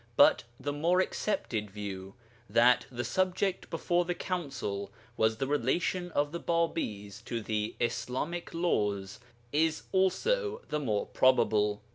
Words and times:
But 0.15 0.45
the 0.59 0.73
more 0.73 0.99
accepted 0.99 1.69
view 1.69 2.15
that 2.49 2.87
the 2.91 3.03
subject 3.03 3.69
before 3.69 4.03
the 4.03 4.15
Council 4.15 4.91
was 5.15 5.37
the 5.37 5.45
relation 5.45 6.11
of 6.13 6.31
the 6.31 6.39
Bābīs 6.39 7.23
to 7.25 7.39
the 7.39 7.75
Islamic 7.79 8.51
laws 8.51 9.19
is 9.51 9.83
also 9.91 10.63
the 10.69 10.79
more 10.79 11.05
probable. 11.05 11.83